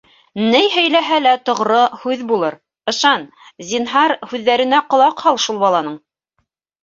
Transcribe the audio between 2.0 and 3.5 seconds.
һүҙ булыр- ышан,